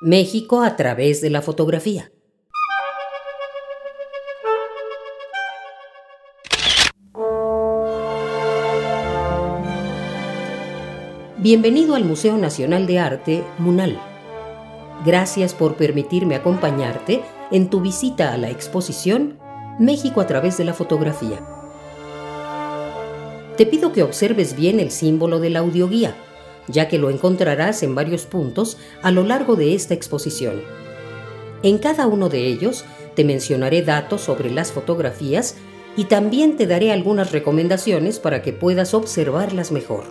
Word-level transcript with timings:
México 0.00 0.62
a 0.62 0.76
través 0.76 1.20
de 1.20 1.30
la 1.30 1.42
fotografía. 1.42 2.12
Bienvenido 11.38 11.96
al 11.96 12.04
Museo 12.04 12.38
Nacional 12.38 12.86
de 12.86 13.00
Arte, 13.00 13.44
MUNAL. 13.58 13.98
Gracias 15.04 15.54
por 15.54 15.74
permitirme 15.74 16.36
acompañarte 16.36 17.22
en 17.50 17.68
tu 17.68 17.80
visita 17.80 18.32
a 18.32 18.38
la 18.38 18.50
exposición 18.50 19.40
México 19.80 20.20
a 20.20 20.28
través 20.28 20.56
de 20.56 20.64
la 20.64 20.72
fotografía. 20.72 21.44
Te 23.56 23.66
pido 23.66 23.92
que 23.92 24.04
observes 24.04 24.54
bien 24.54 24.78
el 24.78 24.92
símbolo 24.92 25.40
de 25.40 25.50
la 25.50 25.58
audioguía, 25.58 26.14
ya 26.68 26.88
que 26.88 26.98
lo 26.98 27.10
encontrarás 27.10 27.82
en 27.82 27.94
varios 27.94 28.26
puntos 28.26 28.78
a 29.02 29.10
lo 29.10 29.24
largo 29.24 29.56
de 29.56 29.74
esta 29.74 29.94
exposición. 29.94 30.62
En 31.62 31.78
cada 31.78 32.06
uno 32.06 32.28
de 32.28 32.46
ellos 32.46 32.84
te 33.14 33.24
mencionaré 33.24 33.82
datos 33.82 34.20
sobre 34.20 34.50
las 34.50 34.72
fotografías 34.72 35.56
y 35.96 36.04
también 36.04 36.56
te 36.56 36.66
daré 36.66 36.92
algunas 36.92 37.32
recomendaciones 37.32 38.18
para 38.18 38.42
que 38.42 38.52
puedas 38.52 38.94
observarlas 38.94 39.72
mejor. 39.72 40.04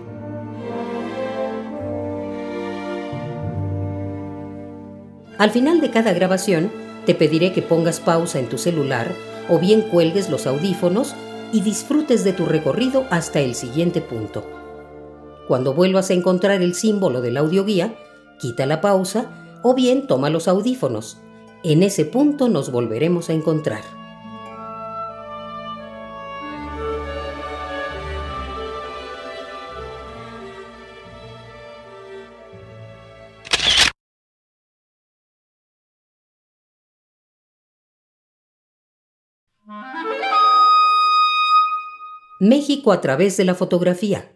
Al 5.37 5.51
final 5.51 5.81
de 5.81 5.91
cada 5.91 6.13
grabación, 6.13 6.71
te 7.05 7.15
pediré 7.15 7.51
que 7.51 7.61
pongas 7.61 7.99
pausa 7.99 8.39
en 8.39 8.47
tu 8.47 8.57
celular 8.57 9.13
o 9.49 9.59
bien 9.59 9.81
cuelgues 9.81 10.29
los 10.29 10.47
audífonos 10.47 11.15
y 11.51 11.61
disfrutes 11.61 12.23
de 12.23 12.33
tu 12.33 12.45
recorrido 12.45 13.05
hasta 13.09 13.41
el 13.41 13.55
siguiente 13.55 13.99
punto. 13.99 14.62
Cuando 15.47 15.73
vuelvas 15.73 16.09
a 16.09 16.13
encontrar 16.13 16.61
el 16.61 16.73
símbolo 16.73 17.21
de 17.21 17.31
la 17.31 17.41
audioguía, 17.41 17.95
quita 18.39 18.65
la 18.65 18.79
pausa 18.79 19.59
o 19.61 19.73
bien 19.73 20.07
toma 20.07 20.29
los 20.29 20.47
audífonos. 20.47 21.17
En 21.63 21.83
ese 21.83 22.05
punto 22.05 22.49
nos 22.49 22.71
volveremos 22.71 23.29
a 23.29 23.33
encontrar. 23.33 23.83
México 42.39 42.91
a 42.91 42.99
través 42.99 43.37
de 43.37 43.45
la 43.45 43.55
fotografía. 43.55 44.33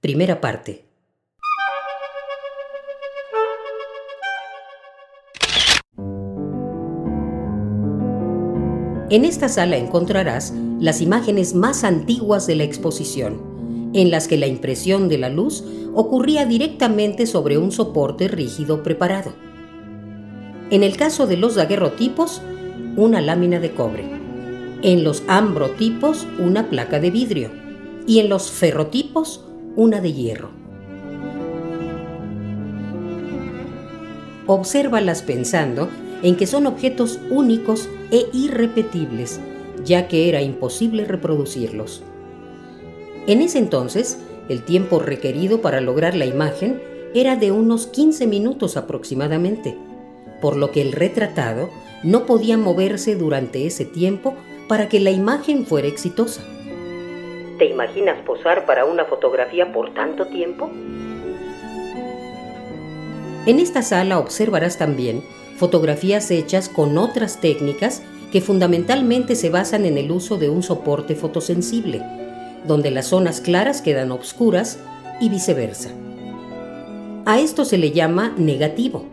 Primera 0.00 0.40
parte. 0.40 0.84
En 9.08 9.24
esta 9.24 9.48
sala 9.48 9.76
encontrarás 9.76 10.52
las 10.80 11.00
imágenes 11.00 11.54
más 11.54 11.84
antiguas 11.84 12.46
de 12.46 12.56
la 12.56 12.64
exposición, 12.64 13.90
en 13.94 14.10
las 14.10 14.28
que 14.28 14.36
la 14.36 14.46
impresión 14.46 15.08
de 15.08 15.18
la 15.18 15.28
luz 15.28 15.64
ocurría 15.94 16.44
directamente 16.44 17.26
sobre 17.26 17.56
un 17.56 17.72
soporte 17.72 18.28
rígido 18.28 18.82
preparado. 18.82 19.32
En 20.70 20.82
el 20.82 20.96
caso 20.96 21.26
de 21.26 21.36
los 21.36 21.54
daguerrotipos, 21.54 22.42
una 22.96 23.20
lámina 23.20 23.60
de 23.60 23.72
cobre 23.72 24.26
en 24.82 25.04
los 25.04 25.22
ambrotipos 25.26 26.26
una 26.38 26.68
placa 26.68 27.00
de 27.00 27.10
vidrio 27.10 27.50
y 28.06 28.20
en 28.20 28.28
los 28.28 28.50
ferrotipos 28.50 29.44
una 29.76 30.00
de 30.00 30.12
hierro. 30.12 30.48
Obsérvalas 34.46 35.22
pensando 35.22 35.88
en 36.22 36.36
que 36.36 36.46
son 36.46 36.66
objetos 36.66 37.20
únicos 37.30 37.88
e 38.10 38.26
irrepetibles, 38.32 39.40
ya 39.84 40.08
que 40.08 40.28
era 40.28 40.42
imposible 40.42 41.04
reproducirlos. 41.04 42.02
En 43.26 43.42
ese 43.42 43.58
entonces, 43.58 44.18
el 44.48 44.62
tiempo 44.62 44.98
requerido 44.98 45.60
para 45.60 45.80
lograr 45.80 46.16
la 46.16 46.26
imagen 46.26 46.80
era 47.14 47.36
de 47.36 47.50
unos 47.52 47.86
15 47.88 48.26
minutos 48.26 48.76
aproximadamente, 48.76 49.76
por 50.40 50.56
lo 50.56 50.70
que 50.70 50.82
el 50.82 50.92
retratado 50.92 51.70
no 52.02 52.24
podía 52.24 52.56
moverse 52.56 53.16
durante 53.16 53.66
ese 53.66 53.84
tiempo 53.84 54.34
para 54.68 54.88
que 54.88 55.00
la 55.00 55.10
imagen 55.10 55.66
fuera 55.66 55.88
exitosa. 55.88 56.42
¿Te 57.58 57.64
imaginas 57.64 58.18
posar 58.26 58.66
para 58.66 58.84
una 58.84 59.06
fotografía 59.06 59.72
por 59.72 59.94
tanto 59.94 60.26
tiempo? 60.26 60.70
En 63.46 63.60
esta 63.60 63.80
sala 63.82 64.18
observarás 64.18 64.76
también 64.76 65.22
fotografías 65.56 66.30
hechas 66.30 66.68
con 66.68 66.98
otras 66.98 67.40
técnicas 67.40 68.02
que 68.30 68.42
fundamentalmente 68.42 69.36
se 69.36 69.48
basan 69.48 69.86
en 69.86 69.96
el 69.96 70.10
uso 70.10 70.36
de 70.36 70.50
un 70.50 70.62
soporte 70.62 71.14
fotosensible, 71.14 72.02
donde 72.66 72.90
las 72.90 73.06
zonas 73.06 73.40
claras 73.40 73.80
quedan 73.80 74.12
obscuras 74.12 74.78
y 75.18 75.30
viceversa. 75.30 75.90
A 77.24 77.40
esto 77.40 77.64
se 77.64 77.78
le 77.78 77.92
llama 77.92 78.34
negativo. 78.36 79.06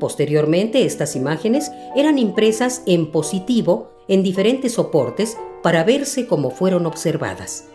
Posteriormente, 0.00 0.84
estas 0.84 1.14
imágenes 1.14 1.70
eran 1.94 2.18
impresas 2.18 2.82
en 2.86 3.12
positivo 3.12 3.91
en 4.08 4.22
diferentes 4.22 4.74
soportes 4.74 5.36
para 5.62 5.84
verse 5.84 6.26
como 6.26 6.50
fueron 6.50 6.86
observadas. 6.86 7.68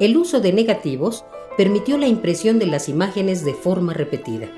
El 0.00 0.16
uso 0.16 0.40
de 0.40 0.52
negativos 0.52 1.24
permitió 1.56 1.98
la 1.98 2.08
impresión 2.08 2.58
de 2.58 2.66
las 2.66 2.88
imágenes 2.88 3.44
de 3.44 3.54
forma 3.54 3.92
repetida. 3.92 4.48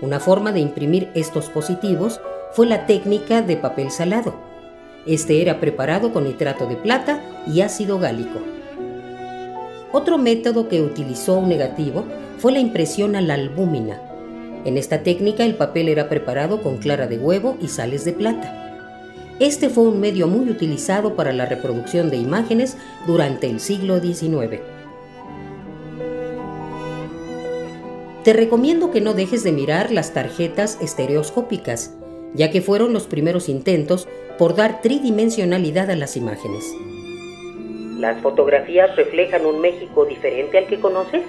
Una 0.00 0.20
forma 0.20 0.52
de 0.52 0.60
imprimir 0.60 1.08
estos 1.14 1.48
positivos 1.48 2.20
fue 2.52 2.66
la 2.66 2.86
técnica 2.86 3.42
de 3.42 3.56
papel 3.56 3.90
salado. 3.90 4.34
Este 5.06 5.40
era 5.40 5.60
preparado 5.60 6.12
con 6.12 6.24
nitrato 6.24 6.66
de 6.66 6.76
plata 6.76 7.22
y 7.46 7.60
ácido 7.60 7.98
gálico. 7.98 8.40
Otro 9.92 10.18
método 10.18 10.68
que 10.68 10.82
utilizó 10.82 11.38
un 11.38 11.48
negativo 11.48 12.04
fue 12.38 12.52
la 12.52 12.58
impresión 12.58 13.16
a 13.16 13.20
la 13.20 13.34
albúmina, 13.34 14.00
en 14.64 14.78
esta 14.78 15.02
técnica 15.02 15.44
el 15.44 15.56
papel 15.56 15.88
era 15.88 16.08
preparado 16.08 16.62
con 16.62 16.78
clara 16.78 17.06
de 17.06 17.18
huevo 17.18 17.56
y 17.60 17.68
sales 17.68 18.04
de 18.04 18.12
plata. 18.12 18.60
Este 19.40 19.68
fue 19.68 19.84
un 19.84 20.00
medio 20.00 20.28
muy 20.28 20.48
utilizado 20.48 21.16
para 21.16 21.32
la 21.32 21.44
reproducción 21.44 22.08
de 22.08 22.16
imágenes 22.16 22.76
durante 23.06 23.48
el 23.50 23.60
siglo 23.60 24.00
XIX. 24.00 24.60
Te 28.22 28.32
recomiendo 28.32 28.90
que 28.90 29.00
no 29.00 29.12
dejes 29.12 29.44
de 29.44 29.52
mirar 29.52 29.90
las 29.90 30.14
tarjetas 30.14 30.78
estereoscópicas, 30.80 31.94
ya 32.32 32.50
que 32.50 32.62
fueron 32.62 32.92
los 32.92 33.06
primeros 33.06 33.48
intentos 33.48 34.08
por 34.38 34.56
dar 34.56 34.80
tridimensionalidad 34.80 35.90
a 35.90 35.96
las 35.96 36.16
imágenes. 36.16 36.64
¿Las 37.98 38.20
fotografías 38.22 38.96
reflejan 38.96 39.44
un 39.44 39.60
México 39.60 40.06
diferente 40.06 40.58
al 40.58 40.66
que 40.68 40.80
conoces? 40.80 41.22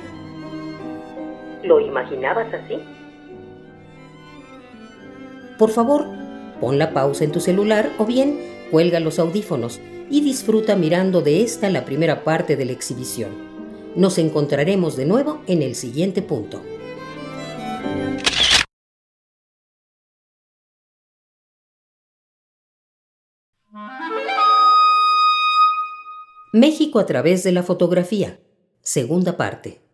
¿Lo 1.63 1.79
imaginabas 1.79 2.53
así? 2.53 2.79
Por 5.57 5.69
favor, 5.69 6.05
pon 6.59 6.77
la 6.77 6.91
pausa 6.93 7.23
en 7.23 7.31
tu 7.31 7.39
celular 7.39 7.91
o 7.97 8.05
bien 8.05 8.39
cuelga 8.71 8.99
los 8.99 9.19
audífonos 9.19 9.79
y 10.09 10.21
disfruta 10.21 10.75
mirando 10.75 11.21
de 11.21 11.43
esta 11.43 11.69
la 11.69 11.85
primera 11.85 12.23
parte 12.23 12.55
de 12.55 12.65
la 12.65 12.73
exhibición. 12.73 13.31
Nos 13.95 14.17
encontraremos 14.17 14.97
de 14.97 15.05
nuevo 15.05 15.41
en 15.47 15.61
el 15.61 15.75
siguiente 15.75 16.21
punto. 16.21 16.61
México 26.51 26.99
a 26.99 27.05
través 27.05 27.43
de 27.43 27.51
la 27.51 27.63
fotografía. 27.63 28.39
Segunda 28.81 29.35
parte. 29.35 29.84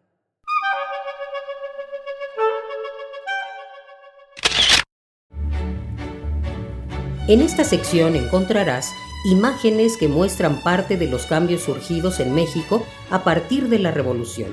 En 7.31 7.39
esta 7.39 7.63
sección 7.63 8.17
encontrarás 8.17 8.93
imágenes 9.23 9.95
que 9.95 10.09
muestran 10.09 10.61
parte 10.63 10.97
de 10.97 11.07
los 11.07 11.25
cambios 11.25 11.61
surgidos 11.61 12.19
en 12.19 12.35
México 12.35 12.85
a 13.09 13.23
partir 13.23 13.69
de 13.69 13.79
la 13.79 13.91
Revolución. 13.91 14.49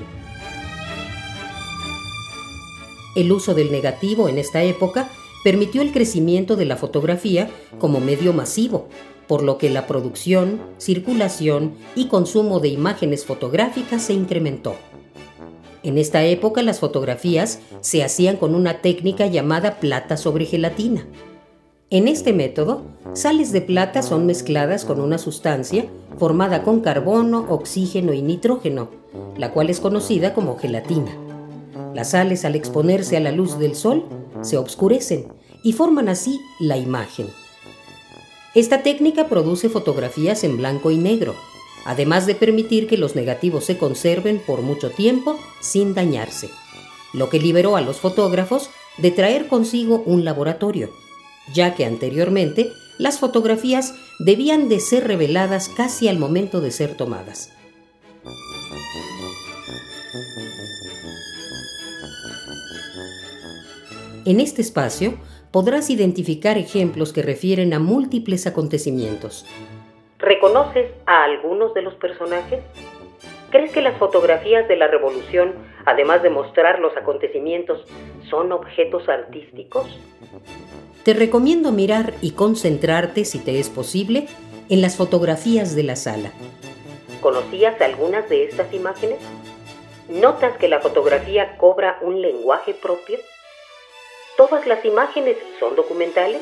El 3.17 3.33
uso 3.33 3.53
del 3.53 3.69
negativo 3.69 4.29
en 4.29 4.37
esta 4.37 4.63
época 4.63 5.09
permitió 5.43 5.81
el 5.81 5.91
crecimiento 5.91 6.55
de 6.55 6.63
la 6.63 6.77
fotografía 6.77 7.49
como 7.79 7.99
medio 7.99 8.31
masivo, 8.31 8.87
por 9.27 9.43
lo 9.43 9.57
que 9.57 9.69
la 9.69 9.85
producción, 9.85 10.61
circulación 10.77 11.73
y 11.95 12.07
consumo 12.07 12.61
de 12.61 12.69
imágenes 12.69 13.25
fotográficas 13.25 14.03
se 14.03 14.13
incrementó. 14.13 14.77
En 15.83 15.97
esta 15.97 16.23
época 16.23 16.61
las 16.61 16.79
fotografías 16.79 17.59
se 17.81 18.05
hacían 18.05 18.37
con 18.37 18.55
una 18.55 18.81
técnica 18.81 19.27
llamada 19.27 19.81
plata 19.81 20.15
sobre 20.15 20.45
gelatina 20.45 21.05
En 21.91 22.07
este 22.07 22.33
método, 22.33 22.83
sales 23.13 23.51
de 23.51 23.61
plata 23.61 24.03
son 24.03 24.27
mezcladas 24.27 24.85
con 24.85 25.01
una 25.01 25.17
sustancia 25.17 25.87
formada 26.19 26.61
con 26.61 26.81
carbono, 26.81 27.47
oxígeno 27.49 28.13
y 28.13 28.21
nitrógeno, 28.21 28.89
la 29.35 29.51
cual 29.53 29.71
es 29.71 29.79
conocida 29.79 30.35
como 30.35 30.55
gelatina. 30.59 31.11
Las 31.95 32.11
sales 32.11 32.45
al 32.45 32.53
exponerse 32.53 33.17
a 33.17 33.19
la 33.19 33.31
luz 33.31 33.57
del 33.57 33.73
sol 33.73 34.05
se 34.43 34.57
obscurecen 34.57 35.29
y 35.63 35.73
forman 35.73 36.09
así 36.09 36.39
la 36.59 36.77
imagen. 36.77 37.25
Esta 38.53 38.83
técnica 38.83 39.27
produce 39.27 39.67
fotografías 39.67 40.43
en 40.43 40.57
blanco 40.57 40.91
y 40.91 40.97
negro, 40.97 41.33
además 41.85 42.27
de 42.27 42.35
permitir 42.35 42.85
que 42.85 42.99
los 42.99 43.15
negativos 43.15 43.65
se 43.65 43.79
conserven 43.79 44.39
por 44.45 44.61
mucho 44.61 44.91
tiempo 44.91 45.39
sin 45.59 45.95
dañarse, 45.95 46.51
lo 47.13 47.29
que 47.29 47.39
liberó 47.39 47.75
a 47.75 47.81
los 47.81 47.97
fotógrafos 47.97 48.69
de 48.99 49.09
traer 49.09 49.47
consigo 49.47 50.03
un 50.05 50.23
laboratorio, 50.23 50.91
ya 51.53 51.75
que 51.75 51.85
anteriormente 51.85 52.71
las 52.97 53.19
fotografías 53.19 53.95
debían 54.19 54.69
de 54.69 54.79
ser 54.79 55.07
reveladas 55.07 55.69
casi 55.69 56.07
al 56.07 56.19
momento 56.19 56.61
de 56.61 56.71
ser 56.71 56.95
tomadas. 56.95 57.53
En 64.25 64.39
este 64.39 64.61
espacio 64.61 65.13
podrás 65.51 65.89
identificar 65.89 66.57
ejemplos 66.57 67.13
que 67.13 67.23
refieren 67.23 67.73
a 67.73 67.79
múltiples 67.79 68.45
acontecimientos. 68.45 69.47
¿Reconoces 70.19 70.91
a 71.05 71.23
algunos 71.23 71.73
de 71.73 71.81
los 71.81 71.95
personajes? 71.95 72.59
¿Crees 73.49 73.71
que 73.71 73.81
las 73.81 73.97
fotografías 73.97 74.67
de 74.67 74.75
la 74.75 74.87
Revolución, 74.87 75.55
además 75.85 76.21
de 76.21 76.29
mostrar 76.29 76.79
los 76.79 76.95
acontecimientos, 76.95 77.83
son 78.29 78.51
objetos 78.51 79.07
artísticos? 79.09 79.87
Te 81.03 81.13
recomiendo 81.13 81.71
mirar 81.71 82.13
y 82.21 82.31
concentrarte, 82.31 83.25
si 83.25 83.39
te 83.39 83.59
es 83.59 83.69
posible, 83.69 84.27
en 84.69 84.81
las 84.81 84.95
fotografías 84.95 85.75
de 85.75 85.83
la 85.83 85.95
sala. 85.95 86.31
¿Conocías 87.21 87.79
algunas 87.81 88.29
de 88.29 88.45
estas 88.45 88.73
imágenes? 88.73 89.19
¿Notas 90.09 90.57
que 90.57 90.67
la 90.67 90.79
fotografía 90.79 91.57
cobra 91.57 91.99
un 92.01 92.21
lenguaje 92.21 92.73
propio? 92.73 93.19
¿Todas 94.37 94.65
las 94.67 94.83
imágenes 94.85 95.37
son 95.59 95.75
documentales? 95.75 96.41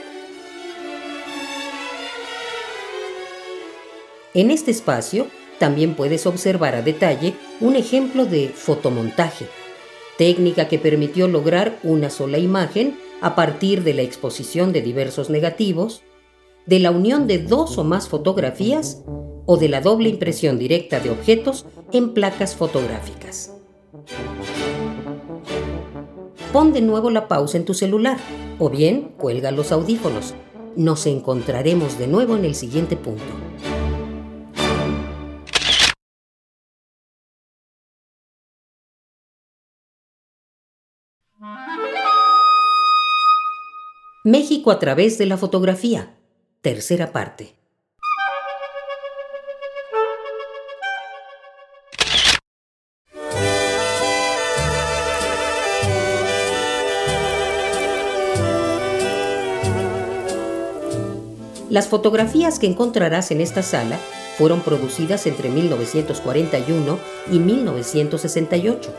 En 4.34 4.52
este 4.52 4.72
espacio 4.72 5.28
también 5.58 5.96
puedes 5.96 6.28
observar 6.28 6.76
a 6.76 6.84
detalle 6.84 7.34
un 7.60 7.76
ejemplo 7.76 8.26
de 8.26 8.50
fotomontaje, 8.50 9.48
técnica 10.18 10.68
que 10.68 10.80
permitió 10.80 11.28
lograr 11.28 11.80
una 11.84 12.10
sola 12.10 12.38
imagen 12.38 12.98
a 13.22 13.36
partir 13.36 13.84
de 13.84 13.94
la 13.94 14.02
exposición 14.02 14.74
de 14.74 14.82
diversos 14.82 15.30
negativos, 15.30 16.04
de 16.66 16.80
la 16.80 16.92
unión 16.92 17.28
de 17.28 17.40
dos 17.40 17.78
o 17.78 17.84
más 17.84 18.08
fotografías 18.08 19.04
o 19.46 19.58
de 19.58 19.70
la 19.70 19.82
doble 19.82 20.10
impresión 20.10 20.60
directa 20.60 21.00
de 21.00 21.10
objetos 21.10 21.66
en 21.92 22.14
placas 22.14 22.56
fotográficas. 22.56 23.54
Pon 26.52 26.74
de 26.74 26.82
nuevo 26.82 27.10
la 27.10 27.28
pausa 27.28 27.58
en 27.58 27.66
tu 27.66 27.74
celular 27.74 28.18
o 28.60 28.70
bien 28.70 29.14
cuelga 29.18 29.52
los 29.52 29.72
audífonos. 29.72 30.34
Nos 30.76 31.06
encontraremos 31.06 31.98
de 31.98 32.08
nuevo 32.08 32.36
en 32.36 32.46
el 32.46 32.56
siguiente 32.56 32.96
punto. 32.96 33.47
México 44.28 44.72
a 44.72 44.78
través 44.78 45.18
de 45.18 45.26
la 45.26 45.38
fotografía. 45.38 46.14
Tercera 46.60 47.14
parte. 47.14 47.56
Las 61.70 61.88
fotografías 61.88 62.60
que 62.60 62.68
encontrarás 62.68 63.32
en 63.32 63.40
esta 63.40 63.64
sala 63.64 63.98
fueron 64.38 64.60
producidas 64.60 65.26
entre 65.26 65.48
1941 65.48 67.00
y 67.32 67.40
1968. 67.40 68.94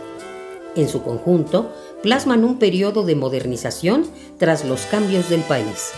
En 0.78 0.88
su 0.88 1.02
conjunto, 1.02 1.72
plasman 2.04 2.44
un 2.44 2.60
periodo 2.60 3.02
de 3.02 3.16
modernización 3.16 4.06
tras 4.38 4.64
los 4.64 4.82
cambios 4.82 5.28
del 5.28 5.40
país. 5.40 5.90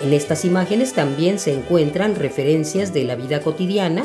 En 0.00 0.12
estas 0.12 0.44
imágenes 0.44 0.92
también 0.92 1.40
se 1.40 1.52
encuentran 1.52 2.14
referencias 2.14 2.94
de 2.94 3.02
la 3.02 3.16
vida 3.16 3.40
cotidiana, 3.40 4.04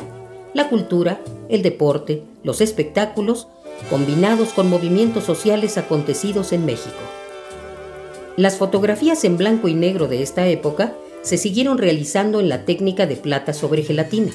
la 0.56 0.68
cultura, 0.68 1.22
el 1.48 1.62
deporte, 1.62 2.24
los 2.44 2.60
espectáculos, 2.60 3.50
combinados 3.92 4.50
con 4.50 4.68
movimientos 4.68 5.26
sociales 5.26 5.78
acontecidos 5.78 6.54
en 6.54 6.66
México. 6.66 6.98
Las 8.36 8.58
fotografías 8.58 9.24
en 9.26 9.38
blanco 9.38 9.68
y 9.68 9.76
negro 9.76 10.08
de 10.08 10.24
esta 10.24 10.48
época 10.48 10.96
se 11.22 11.38
siguieron 11.38 11.78
realizando 11.78 12.40
en 12.40 12.50
la 12.50 12.66
técnica 12.66 13.06
de 13.06 13.16
plata 13.16 13.54
sobre 13.54 13.84
gelatina. 13.84 14.32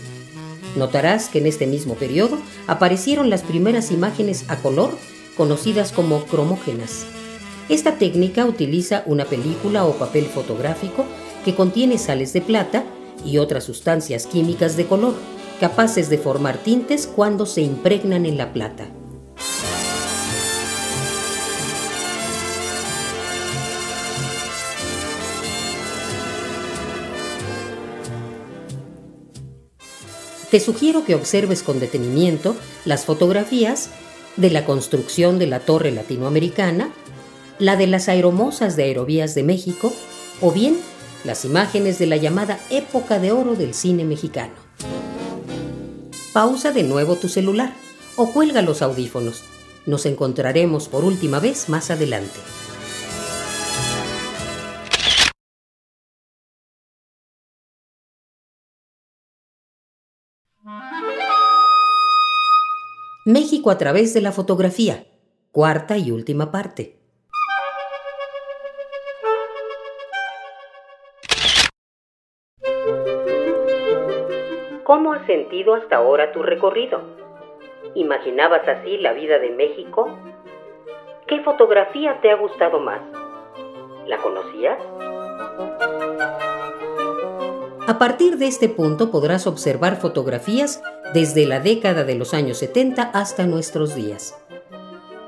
Notarás 0.77 1.29
que 1.29 1.39
en 1.39 1.47
este 1.47 1.67
mismo 1.67 1.95
periodo 1.95 2.39
aparecieron 2.69 3.29
las 3.29 3.43
primeras 3.43 3.91
imágenes 3.91 4.45
a 4.47 4.59
color 4.59 4.93
conocidas 5.43 5.91
como 5.91 6.25
cromógenas. 6.27 7.05
Esta 7.69 7.99
técnica 7.99 8.47
utiliza 8.47 9.03
una 9.07 9.25
película 9.25 9.85
o 9.85 9.95
papel 9.95 10.27
fotográfico 10.27 11.05
que 11.45 11.57
contiene 11.57 11.99
sales 11.99 12.33
de 12.33 12.43
plata 12.43 12.85
y 13.25 13.39
otras 13.39 13.65
sustancias 13.65 14.29
químicas 14.29 14.77
de 14.77 14.87
color, 14.87 15.15
capaces 15.59 16.09
de 16.09 16.19
formar 16.19 16.59
tintes 16.59 17.09
cuando 17.09 17.45
se 17.45 17.61
impregnan 17.61 18.25
en 18.25 18.39
la 18.39 18.53
plata. 18.53 18.87
te 30.53 30.61
sugiero 30.61 31.07
que 31.07 31.15
observes 31.15 31.63
con 31.63 31.81
detenimiento 31.81 32.55
las 32.85 33.07
fotografías 33.07 33.89
de 34.37 34.51
la 34.51 34.65
construcción 34.65 35.39
de 35.39 35.47
la 35.47 35.61
Torre 35.61 35.91
Latinoamericana, 35.91 36.91
la 37.59 37.77
de 37.77 37.87
las 37.87 38.09
aeromosas 38.09 38.77
de 38.77 38.85
Aerovías 38.85 39.35
de 39.35 39.43
México 39.43 39.93
o 40.41 40.53
bien 40.53 40.79
las 41.25 41.45
imágenes 41.45 41.99
de 41.99 42.07
la 42.07 42.17
llamada 42.17 42.59
época 42.71 43.19
de 43.19 43.33
oro 43.33 43.55
del 43.55 43.75
cine 43.75 44.05
mexicano. 44.05 44.55
Pausa 46.33 46.73
de 46.73 46.83
nuevo 46.83 47.17
tu 47.17 47.29
celular 47.29 47.75
o 48.17 48.33
cuelga 48.33 48.63
los 48.63 48.83
audífonos. 48.83 49.43
Nos 49.87 50.07
encontraremos 50.07 50.89
por 50.89 51.05
última 51.05 51.39
vez 51.39 51.69
más 51.69 51.91
adelante. 51.91 52.41
México 63.25 63.71
a 63.71 63.79
través 63.79 64.15
de 64.15 64.21
la 64.21 64.33
fotografía, 64.33 65.07
cuarta 65.53 65.97
y 65.97 66.11
última 66.11 66.51
parte. 66.51 66.99
¿Cómo 74.83 75.13
has 75.13 75.25
sentido 75.27 75.75
hasta 75.75 75.99
ahora 75.99 76.33
tu 76.33 76.43
recorrido? 76.43 77.01
¿Imaginabas 77.95 78.67
así 78.67 78.99
la 78.99 79.13
vida 79.13 79.39
de 79.39 79.51
México? 79.51 80.11
¿Qué 81.29 81.45
fotografía 81.45 82.21
te 82.23 82.33
ha 82.33 82.35
gustado 82.35 82.81
más? 82.81 83.03
¿La 84.09 84.19
conocías? 84.19 84.79
A 87.87 87.99
partir 88.01 88.37
de 88.39 88.49
este 88.49 88.69
punto 88.69 89.13
podrás 89.13 89.47
observar 89.47 90.01
fotografías 90.01 90.83
desde 91.15 91.47
la 91.47 91.61
década 91.61 92.05
de 92.05 92.15
los 92.15 92.33
años 92.35 92.59
70 92.59 93.03
hasta 93.03 93.47
nuestros 93.47 93.95
días. 93.95 94.35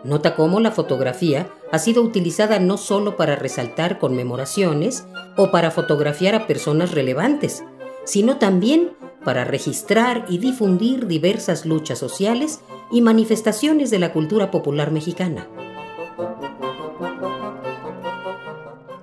Nota 0.03 0.35
cómo 0.35 0.61
la 0.61 0.71
fotografía 0.71 1.49
ha 1.73 1.79
sido 1.79 2.03
utilizada 2.03 2.59
no 2.59 2.76
solo 2.76 3.17
para 3.17 3.37
resaltar 3.37 3.99
conmemoraciones 3.99 5.07
o 5.37 5.50
para 5.50 5.71
fotografiar 5.71 6.35
a 6.35 6.47
personas 6.47 6.93
relevantes, 6.93 7.64
sino 8.05 8.37
también 8.37 8.93
para 9.25 9.45
registrar 9.45 10.26
y 10.29 10.38
difundir 10.38 11.07
diversas 11.07 11.64
luchas 11.64 11.99
sociales 11.99 12.61
y 12.91 13.00
manifestaciones 13.00 13.91
de 13.91 13.99
la 13.99 14.12
cultura 14.12 14.50
popular 14.50 14.91
mexicana. 14.91 15.49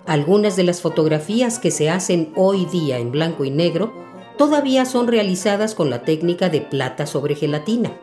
Algunas 0.05 0.55
de 0.55 0.63
las 0.63 0.81
fotografías 0.81 1.57
que 1.57 1.71
se 1.71 1.89
hacen 1.89 2.31
hoy 2.35 2.65
día 2.65 2.99
en 2.99 3.11
blanco 3.11 3.45
y 3.45 3.49
negro 3.49 3.93
todavía 4.41 4.85
son 4.85 5.05
realizadas 5.05 5.75
con 5.75 5.91
la 5.91 6.01
técnica 6.01 6.49
de 6.49 6.61
plata 6.61 7.05
sobre 7.05 7.35
gelatina, 7.35 7.95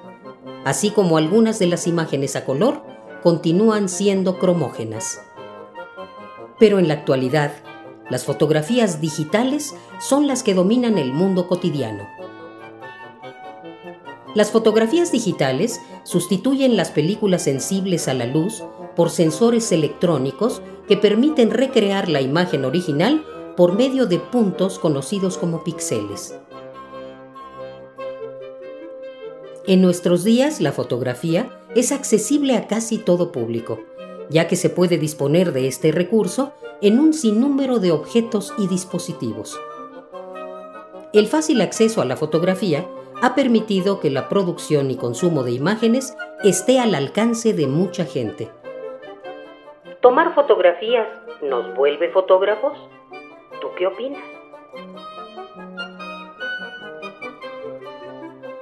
así 0.64 0.92
como 0.92 1.16
algunas 1.16 1.58
de 1.58 1.66
las 1.66 1.88
imágenes 1.88 2.36
a 2.36 2.44
color 2.44 2.84
continúan 3.24 3.88
siendo 3.88 4.38
cromógenas. 4.38 5.20
Pero 6.60 6.78
en 6.78 6.86
la 6.86 6.94
actualidad, 6.94 7.50
Las 8.08 8.24
fotografías 8.24 9.00
digitales 9.00 9.74
son 9.98 10.28
las 10.28 10.44
que 10.44 10.54
dominan 10.54 10.96
el 10.96 11.12
mundo 11.12 11.48
cotidiano. 11.48 12.08
Las 14.34 14.52
fotografías 14.52 15.10
digitales 15.10 15.80
sustituyen 16.04 16.76
las 16.76 16.92
películas 16.92 17.42
sensibles 17.42 18.06
a 18.06 18.14
la 18.14 18.26
luz 18.26 18.62
por 18.94 19.10
sensores 19.10 19.72
electrónicos 19.72 20.62
que 20.86 20.96
permiten 20.96 21.50
recrear 21.50 22.08
la 22.08 22.20
imagen 22.20 22.64
original 22.64 23.26
por 23.58 23.72
medio 23.72 24.06
de 24.06 24.20
puntos 24.20 24.78
conocidos 24.78 25.36
como 25.36 25.64
píxeles. 25.64 26.40
En 29.66 29.82
nuestros 29.82 30.22
días 30.22 30.60
la 30.60 30.70
fotografía 30.70 31.50
es 31.74 31.90
accesible 31.90 32.54
a 32.56 32.68
casi 32.68 32.98
todo 32.98 33.32
público, 33.32 33.80
ya 34.28 34.46
que 34.46 34.54
se 34.54 34.70
puede 34.70 34.96
disponer 34.96 35.50
de 35.50 35.66
este 35.66 35.90
recurso 35.90 36.52
en 36.82 37.00
un 37.00 37.12
sinnúmero 37.12 37.80
de 37.80 37.90
objetos 37.90 38.54
y 38.58 38.68
dispositivos. 38.68 39.60
El 41.12 41.26
fácil 41.26 41.60
acceso 41.60 42.00
a 42.00 42.04
la 42.04 42.16
fotografía 42.16 42.86
ha 43.22 43.34
permitido 43.34 43.98
que 43.98 44.10
la 44.10 44.28
producción 44.28 44.88
y 44.92 44.96
consumo 44.96 45.42
de 45.42 45.50
imágenes 45.50 46.16
esté 46.44 46.78
al 46.78 46.94
alcance 46.94 47.54
de 47.54 47.66
mucha 47.66 48.04
gente. 48.04 48.52
¿Tomar 50.00 50.32
fotografías 50.36 51.08
nos 51.42 51.74
vuelve 51.74 52.08
fotógrafos? 52.12 52.78
¿Tú 53.60 53.68
qué 53.76 53.86
opinas? 53.86 54.22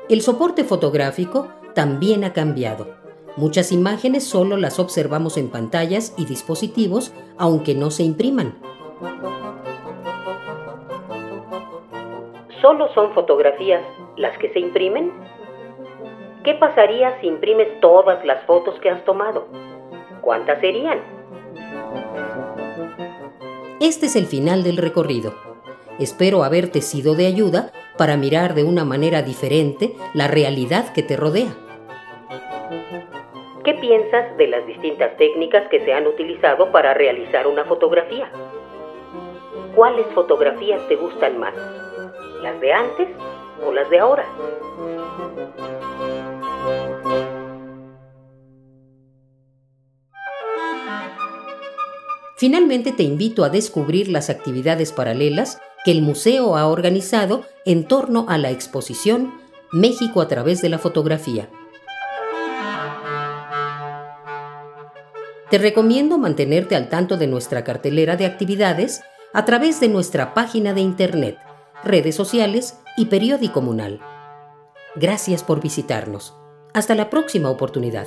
El 0.09 0.23
soporte 0.23 0.65
fotográfico 0.65 1.49
también 1.75 2.25
ha 2.25 2.33
cambiado. 2.33 2.87
Muchas 3.37 3.73
imágenes 3.73 4.25
solo 4.25 4.57
las 4.57 4.79
observamos 4.79 5.37
en 5.37 5.51
pantallas 5.51 6.15
y 6.17 6.25
dispositivos, 6.25 7.13
aunque 7.37 7.75
no 7.75 7.91
se 7.91 8.03
impriman. 8.03 8.55
¿Solo 12.63 12.89
son 12.95 13.13
fotografías 13.13 13.83
las 14.17 14.39
que 14.39 14.53
se 14.53 14.61
imprimen? 14.61 15.13
¿Qué 16.45 16.55
pasaría 16.55 17.21
si 17.21 17.27
imprimes 17.27 17.81
todas 17.81 18.25
las 18.25 18.45
fotos 18.47 18.79
que 18.81 18.89
has 18.89 19.05
tomado? 19.05 19.49
¿Cuántas 20.23 20.61
serían? 20.61 21.16
Este 23.81 24.07
es 24.07 24.17
el 24.17 24.25
final 24.27 24.65
del 24.65 24.79
recorrido. 24.79 25.35
Espero 25.99 26.45
haberte 26.45 26.81
sido 26.81 27.15
de 27.15 27.27
ayuda 27.27 27.73
para 27.99 28.17
mirar 28.17 28.55
de 28.55 28.65
una 28.65 28.87
manera 28.87 29.21
diferente 29.21 29.95
la 30.15 30.29
realidad 30.29 30.95
que 30.95 31.03
te 31.03 31.15
rodea. 31.15 31.55
¿Qué 33.65 33.75
piensas 33.75 34.35
de 34.39 34.47
las 34.47 34.67
distintas 34.67 35.15
técnicas 35.19 35.69
que 35.69 35.85
se 35.85 35.93
han 35.93 36.07
utilizado 36.07 36.73
para 36.73 36.95
realizar 36.95 37.47
una 37.47 37.65
fotografía? 37.67 38.31
¿Cuáles 39.75 40.07
fotografías 40.15 40.81
te 40.89 40.97
gustan 40.97 41.39
más? 41.39 41.55
¿Las 42.43 42.59
de 42.61 42.73
antes 42.73 43.09
o 43.63 43.73
las 43.73 43.91
de 43.91 43.99
ahora? 43.99 44.25
Finalmente 52.37 52.93
te 52.93 53.03
invito 53.03 53.45
a 53.45 53.49
descubrir 53.49 54.09
las 54.09 54.29
actividades 54.29 54.93
paralelas 54.93 55.59
que 55.85 55.91
el 55.91 56.03
museo 56.03 56.57
ha 56.57 56.67
organizado 56.67 57.45
en 57.65 57.89
torno 57.89 58.27
a 58.29 58.37
la 58.37 58.51
exposición 58.51 59.33
México 59.73 60.21
a 60.21 60.29
través 60.29 60.61
de 60.61 60.69
la 60.69 60.79
fotografía. 60.79 61.49
Te 65.51 65.59
recomiendo 65.59 66.19
mantenerte 66.19 66.77
al 66.77 66.91
tanto 66.91 67.17
de 67.17 67.27
nuestra 67.27 67.65
cartelera 67.65 68.17
de 68.17 68.27
actividades 68.27 69.01
a 69.33 69.45
través 69.45 69.81
de 69.81 69.89
nuestra 69.89 70.35
página 70.35 70.75
de 70.75 70.83
internet, 70.83 71.39
redes 71.85 72.17
sociales 72.17 72.79
y 72.99 73.07
periódico 73.07 73.55
comunal. 73.55 74.01
Gracias 74.95 75.43
por 75.43 75.63
visitarnos. 75.63 76.35
Hasta 76.75 76.95
la 76.95 77.09
próxima 77.09 77.49
oportunidad. 77.49 78.07